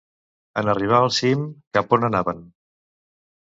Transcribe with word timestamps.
En 0.61 0.71
arribar 0.73 0.95
al 1.03 1.11
cim, 1.19 1.45
cap 1.79 1.95
a 1.95 1.99
on 2.01 2.11
anaven? 2.11 2.45